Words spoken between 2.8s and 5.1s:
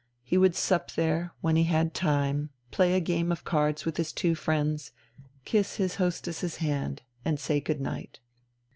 a game of cards with his two friends,